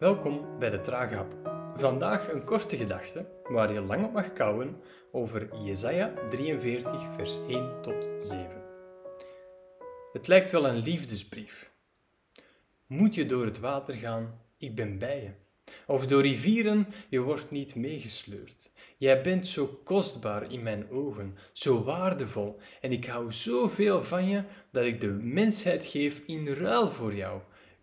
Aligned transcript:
Welkom 0.00 0.58
bij 0.58 0.70
de 0.70 0.80
Trage. 0.80 1.26
Vandaag 1.76 2.32
een 2.32 2.44
korte 2.44 2.76
gedachte 2.76 3.26
waar 3.42 3.72
je 3.72 3.80
lang 3.80 4.04
op 4.04 4.12
mag 4.12 4.32
kouwen 4.32 4.76
over 5.12 5.64
Jesaja 5.64 6.12
43 6.28 7.14
vers 7.16 7.38
1 7.48 7.82
tot 7.82 8.06
7. 8.18 8.62
Het 10.12 10.26
lijkt 10.26 10.52
wel 10.52 10.66
een 10.66 10.78
liefdesbrief. 10.78 11.70
Moet 12.86 13.14
je 13.14 13.26
door 13.26 13.44
het 13.44 13.58
water 13.58 13.94
gaan, 13.94 14.40
ik 14.58 14.74
ben 14.74 14.98
bij 14.98 15.22
je. 15.22 15.30
Of 15.86 16.06
door 16.06 16.22
rivieren, 16.22 16.86
je 17.08 17.20
wordt 17.20 17.50
niet 17.50 17.74
meegesleurd. 17.74 18.70
Jij 18.96 19.20
bent 19.20 19.48
zo 19.48 19.80
kostbaar 19.84 20.52
in 20.52 20.62
mijn 20.62 20.90
ogen, 20.90 21.36
zo 21.52 21.82
waardevol, 21.82 22.60
en 22.80 22.92
ik 22.92 23.04
hou 23.04 23.32
zoveel 23.32 24.04
van 24.04 24.28
je 24.28 24.42
dat 24.70 24.84
ik 24.84 25.00
de 25.00 25.10
mensheid 25.10 25.84
geef 25.84 26.22
in 26.26 26.46
ruil 26.46 26.90
voor 26.90 27.14
jou 27.14 27.40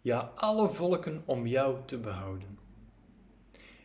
ja, 0.07 0.31
alle 0.35 0.69
volken 0.69 1.23
om 1.25 1.47
jou 1.47 1.77
te 1.85 1.97
behouden. 1.97 2.59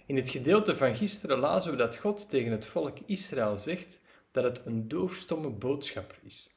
In 0.07 0.17
het 0.17 0.29
gedeelte 0.29 0.77
van 0.77 0.95
gisteren 0.95 1.39
lazen 1.39 1.71
we 1.71 1.77
dat 1.77 1.97
God 1.97 2.31
tegen 2.31 2.53
het 2.53 2.67
volk 2.67 2.99
Israël 3.07 3.57
zegt 3.57 4.01
dat 4.31 4.45
het 4.45 4.67
een 4.67 4.89
doofstomme 4.89 5.51
boodschapper 5.51 6.19
is. 6.23 6.55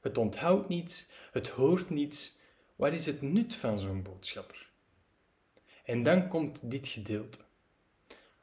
Het 0.00 0.18
onthoudt 0.18 0.68
niets, 0.68 1.10
het 1.32 1.48
hoort 1.48 1.90
niets. 1.90 2.38
Wat 2.76 2.92
is 2.92 3.06
het 3.06 3.22
nut 3.22 3.54
van 3.54 3.80
zo'n 3.80 4.02
boodschapper? 4.02 4.70
En 5.84 6.02
dan 6.02 6.28
komt 6.28 6.70
dit 6.70 6.86
gedeelte. 6.86 7.38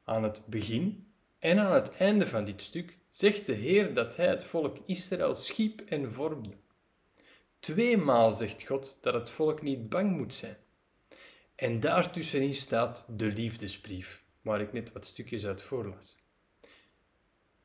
Aan 0.03 0.23
het 0.23 0.45
begin 0.45 1.13
en 1.39 1.59
aan 1.59 1.73
het 1.73 1.97
einde 1.97 2.27
van 2.27 2.45
dit 2.45 2.61
stuk 2.61 2.97
zegt 3.09 3.45
de 3.45 3.53
Heer 3.53 3.93
dat 3.93 4.15
Hij 4.15 4.27
het 4.27 4.43
volk 4.43 4.77
Israël 4.85 5.35
schiep 5.35 5.81
en 5.81 6.11
vormde. 6.11 6.57
Tweemaal 7.65 8.31
zegt 8.31 8.67
God 8.67 8.97
dat 9.01 9.13
het 9.13 9.29
volk 9.29 9.61
niet 9.61 9.89
bang 9.89 10.17
moet 10.17 10.33
zijn. 10.33 10.57
En 11.55 11.79
daartussenin 11.79 12.53
staat 12.53 13.05
de 13.09 13.25
liefdesbrief, 13.25 14.23
waar 14.41 14.61
ik 14.61 14.73
net 14.73 14.91
wat 14.91 15.05
stukjes 15.05 15.45
uit 15.45 15.61
voorlas. 15.61 16.17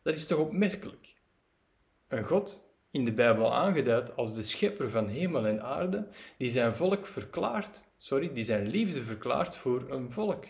Dat 0.02 0.16
is 0.16 0.26
toch 0.26 0.38
opmerkelijk? 0.38 1.14
Een 2.08 2.24
God, 2.24 2.72
in 2.90 3.04
de 3.04 3.12
Bijbel 3.12 3.54
aangeduid 3.54 4.16
als 4.16 4.34
de 4.34 4.42
schepper 4.42 4.90
van 4.90 5.08
hemel 5.08 5.46
en 5.46 5.62
aarde, 5.62 6.08
die 6.36 6.50
zijn 6.50 6.76
volk 6.76 7.06
verklaart, 7.06 7.84
sorry, 7.96 8.32
die 8.32 8.44
zijn 8.44 8.66
liefde 8.66 9.00
verklaart 9.02 9.56
voor 9.56 9.90
een 9.90 10.10
volk. 10.10 10.44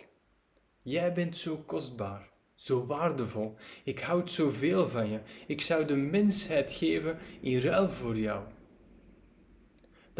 Jij 0.83 1.13
bent 1.13 1.39
zo 1.39 1.57
kostbaar, 1.57 2.29
zo 2.55 2.87
waardevol. 2.87 3.57
Ik 3.85 4.01
houd 4.01 4.33
zoveel 4.33 4.89
van 4.89 5.11
je. 5.11 5.21
Ik 5.47 5.61
zou 5.61 5.85
de 5.85 5.97
mensheid 5.97 6.73
geven 6.73 7.19
in 7.41 7.61
ruil 7.61 7.91
voor 7.91 8.17
jou. 8.17 8.45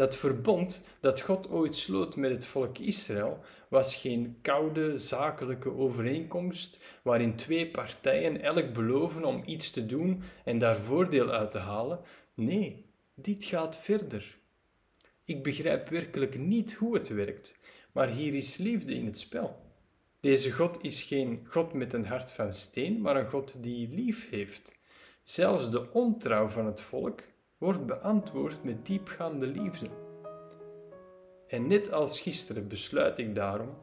Dat 0.01 0.15
verbond 0.15 0.85
dat 0.99 1.21
God 1.21 1.49
ooit 1.49 1.75
sloot 1.75 2.15
met 2.15 2.31
het 2.31 2.45
volk 2.45 2.77
Israël 2.77 3.39
was 3.67 3.95
geen 3.95 4.37
koude 4.41 4.97
zakelijke 4.97 5.71
overeenkomst 5.71 6.79
waarin 7.01 7.35
twee 7.35 7.67
partijen 7.67 8.41
elk 8.41 8.73
beloven 8.73 9.25
om 9.25 9.43
iets 9.45 9.71
te 9.71 9.85
doen 9.85 10.23
en 10.45 10.57
daar 10.57 10.79
voordeel 10.79 11.29
uit 11.29 11.51
te 11.51 11.57
halen. 11.57 11.99
Nee, 12.33 12.85
dit 13.15 13.43
gaat 13.43 13.77
verder. 13.77 14.37
Ik 15.23 15.43
begrijp 15.43 15.89
werkelijk 15.89 16.37
niet 16.37 16.73
hoe 16.73 16.93
het 16.93 17.07
werkt, 17.07 17.57
maar 17.91 18.09
hier 18.09 18.33
is 18.33 18.57
liefde 18.57 18.93
in 18.93 19.05
het 19.05 19.19
spel. 19.19 19.61
Deze 20.19 20.51
God 20.51 20.83
is 20.83 21.03
geen 21.03 21.45
God 21.49 21.73
met 21.73 21.93
een 21.93 22.05
hart 22.05 22.31
van 22.31 22.53
steen, 22.53 23.01
maar 23.01 23.15
een 23.15 23.29
God 23.29 23.63
die 23.63 23.89
lief 23.89 24.29
heeft. 24.29 24.75
Zelfs 25.23 25.71
de 25.71 25.91
ontrouw 25.91 26.47
van 26.47 26.65
het 26.65 26.81
volk 26.81 27.21
wordt 27.61 27.85
beantwoord 27.85 28.63
met 28.63 28.85
diepgaande 28.85 29.47
liefde. 29.47 29.89
En 31.47 31.67
net 31.67 31.91
als 31.91 32.19
gisteren 32.19 32.67
besluit 32.67 33.19
ik 33.19 33.35
daarom, 33.35 33.77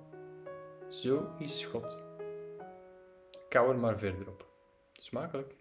zo 0.88 1.28
is 1.38 1.64
God. 1.64 2.04
Kou 3.48 3.72
er 3.72 3.78
maar 3.78 3.98
verder 3.98 4.28
op. 4.28 4.46
Smakelijk. 4.92 5.54